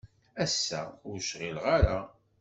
[0.43, 1.99] Ass-a, ur cɣileɣ ara.